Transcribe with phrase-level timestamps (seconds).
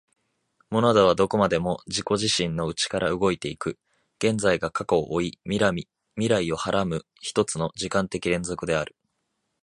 [0.71, 3.79] モナドはどこまでも自己自身の内から動いて行く、
[4.17, 5.85] 現在が過去を負い未来
[6.51, 8.95] を孕はらむ一つの時間的連続である。